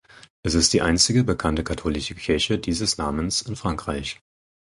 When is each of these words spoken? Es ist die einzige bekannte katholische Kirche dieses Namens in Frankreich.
Es 0.41 0.55
ist 0.55 0.73
die 0.73 0.81
einzige 0.81 1.23
bekannte 1.23 1.63
katholische 1.63 2.15
Kirche 2.15 2.57
dieses 2.57 2.97
Namens 2.97 3.43
in 3.43 3.55
Frankreich. 3.55 4.19